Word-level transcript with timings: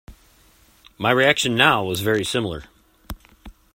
My 0.97 1.11
reaction 1.11 1.55
now 1.55 1.83
was 1.83 1.99
very 1.99 2.25
similar. 2.25 2.63